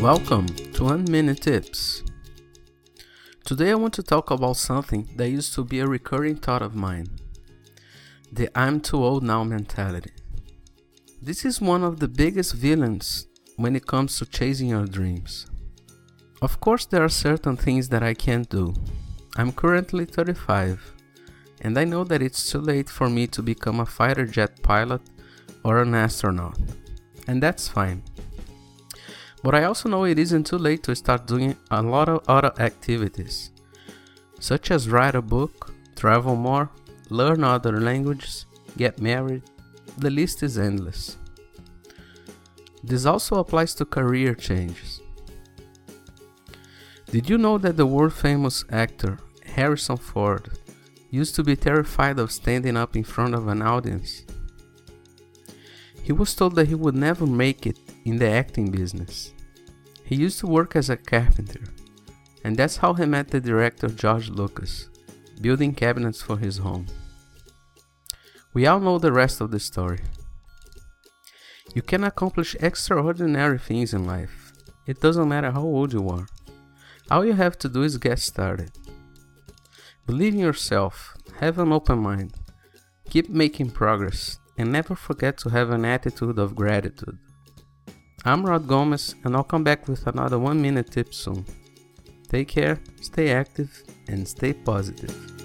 Welcome 0.00 0.46
to 0.46 0.84
One 0.84 1.04
Minute 1.10 1.42
Tips. 1.42 2.02
Today 3.44 3.72
I 3.72 3.74
want 3.74 3.92
to 3.94 4.02
talk 4.02 4.30
about 4.30 4.56
something 4.56 5.06
that 5.16 5.28
used 5.28 5.52
to 5.56 5.62
be 5.62 5.80
a 5.80 5.86
recurring 5.86 6.36
thought 6.36 6.62
of 6.62 6.74
mine 6.74 7.06
the 8.32 8.48
I'm 8.54 8.80
too 8.80 9.04
old 9.04 9.22
now 9.22 9.44
mentality. 9.44 10.12
This 11.20 11.44
is 11.44 11.60
one 11.60 11.84
of 11.84 12.00
the 12.00 12.08
biggest 12.08 12.54
villains 12.54 13.26
when 13.56 13.76
it 13.76 13.86
comes 13.86 14.18
to 14.18 14.24
chasing 14.24 14.70
your 14.70 14.86
dreams. 14.86 15.46
Of 16.40 16.60
course, 16.60 16.86
there 16.86 17.04
are 17.04 17.10
certain 17.10 17.58
things 17.58 17.90
that 17.90 18.02
I 18.02 18.14
can't 18.14 18.48
do. 18.48 18.72
I'm 19.36 19.52
currently 19.52 20.06
35, 20.06 20.94
and 21.60 21.78
I 21.78 21.84
know 21.84 22.04
that 22.04 22.22
it's 22.22 22.50
too 22.50 22.60
late 22.60 22.88
for 22.88 23.10
me 23.10 23.26
to 23.26 23.42
become 23.42 23.80
a 23.80 23.86
fighter 23.86 24.24
jet 24.24 24.62
pilot 24.62 25.02
or 25.62 25.82
an 25.82 25.94
astronaut, 25.94 26.58
and 27.26 27.42
that's 27.42 27.68
fine. 27.68 28.02
But 29.42 29.54
I 29.54 29.64
also 29.64 29.88
know 29.88 30.04
it 30.04 30.18
isn't 30.18 30.46
too 30.46 30.58
late 30.58 30.82
to 30.84 30.94
start 30.94 31.26
doing 31.26 31.56
a 31.70 31.82
lot 31.82 32.08
of 32.08 32.28
other 32.28 32.52
activities, 32.58 33.50
such 34.38 34.70
as 34.70 34.90
write 34.90 35.14
a 35.14 35.22
book, 35.22 35.72
travel 35.96 36.36
more, 36.36 36.70
learn 37.08 37.42
other 37.42 37.80
languages, 37.80 38.44
get 38.76 39.00
married. 39.00 39.42
The 39.96 40.10
list 40.10 40.42
is 40.42 40.58
endless. 40.58 41.16
This 42.82 43.06
also 43.06 43.38
applies 43.38 43.74
to 43.74 43.84
career 43.84 44.34
changes. 44.34 45.00
Did 47.10 47.28
you 47.28 47.38
know 47.38 47.58
that 47.58 47.76
the 47.76 47.86
world 47.86 48.12
famous 48.12 48.64
actor 48.70 49.18
Harrison 49.44 49.96
Ford 49.96 50.50
used 51.10 51.34
to 51.34 51.42
be 51.42 51.56
terrified 51.56 52.18
of 52.18 52.30
standing 52.30 52.76
up 52.76 52.94
in 52.94 53.04
front 53.04 53.34
of 53.34 53.48
an 53.48 53.62
audience? 53.62 54.24
He 56.02 56.12
was 56.12 56.34
told 56.34 56.54
that 56.54 56.68
he 56.68 56.74
would 56.74 56.94
never 56.94 57.26
make 57.26 57.66
it 57.66 57.78
in 58.04 58.18
the 58.18 58.28
acting 58.28 58.70
business. 58.70 59.32
He 60.04 60.16
used 60.16 60.40
to 60.40 60.46
work 60.46 60.74
as 60.74 60.90
a 60.90 60.96
carpenter, 60.96 61.64
and 62.42 62.56
that's 62.56 62.78
how 62.78 62.94
he 62.94 63.06
met 63.06 63.28
the 63.28 63.40
director 63.40 63.88
George 63.88 64.28
Lucas, 64.28 64.88
building 65.40 65.74
cabinets 65.74 66.22
for 66.22 66.36
his 66.38 66.58
home. 66.58 66.86
We 68.52 68.66
all 68.66 68.80
know 68.80 68.98
the 68.98 69.12
rest 69.12 69.40
of 69.40 69.50
the 69.50 69.60
story. 69.60 70.00
You 71.74 71.82
can 71.82 72.02
accomplish 72.02 72.56
extraordinary 72.58 73.58
things 73.58 73.94
in 73.94 74.04
life. 74.04 74.52
It 74.86 75.00
doesn't 75.00 75.28
matter 75.28 75.52
how 75.52 75.62
old 75.62 75.92
you 75.92 76.08
are. 76.08 76.26
All 77.10 77.24
you 77.24 77.34
have 77.34 77.56
to 77.58 77.68
do 77.68 77.82
is 77.82 77.96
get 77.96 78.18
started. 78.18 78.72
Believe 80.06 80.34
in 80.34 80.40
yourself, 80.40 81.16
have 81.38 81.60
an 81.60 81.72
open 81.72 81.98
mind, 82.00 82.34
keep 83.08 83.28
making 83.28 83.70
progress, 83.70 84.38
and 84.58 84.72
never 84.72 84.96
forget 84.96 85.38
to 85.38 85.50
have 85.50 85.70
an 85.70 85.84
attitude 85.84 86.38
of 86.38 86.56
gratitude. 86.56 87.18
I'm 88.22 88.44
Rod 88.44 88.68
Gomez, 88.68 89.14
and 89.24 89.34
I'll 89.34 89.42
come 89.42 89.64
back 89.64 89.88
with 89.88 90.06
another 90.06 90.38
one 90.38 90.60
minute 90.60 90.90
tip 90.90 91.14
soon. 91.14 91.46
Take 92.28 92.48
care, 92.48 92.78
stay 93.00 93.30
active, 93.30 93.82
and 94.08 94.28
stay 94.28 94.52
positive. 94.52 95.39